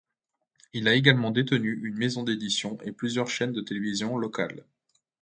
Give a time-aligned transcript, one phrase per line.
[0.73, 4.65] Il a également détenu une maison d'édition et plusieurs chaînes de télévision locales.